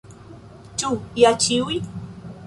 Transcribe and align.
Ĉu 0.83 0.89
ja 1.23 1.33
ĉiuj? 1.43 1.77